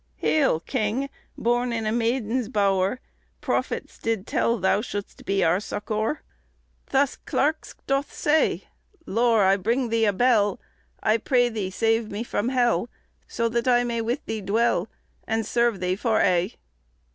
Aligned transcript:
Heale, 0.15 0.59
kinge! 0.61 1.09
borne 1.37 1.71
in 1.71 1.85
a 1.85 1.91
mayden's 1.91 2.49
bower, 2.49 2.99
Profittes 3.39 3.99
did 3.99 4.25
tell 4.25 4.57
thou 4.57 4.81
shouldest 4.81 5.25
be 5.25 5.43
our 5.43 5.57
succore, 5.59 6.21
Thus 6.89 7.17
clarkes 7.17 7.75
doth 7.85 8.11
saye. 8.11 8.63
Lor, 9.05 9.43
I 9.43 9.57
bringe 9.57 9.91
thee 9.91 10.05
a 10.05 10.13
bell; 10.13 10.59
I 11.03 11.17
praie 11.19 11.49
Thee 11.53 11.69
save 11.69 12.09
me 12.09 12.23
from 12.23 12.49
hell, 12.49 12.89
So 13.27 13.47
that 13.49 13.67
I 13.67 13.83
may 13.83 14.01
with 14.01 14.25
Thee 14.25 14.41
dwell, 14.41 14.87
And 15.27 15.45
serve 15.45 15.79
thee 15.79 15.95
for 15.95 16.19
aye." 16.19 16.55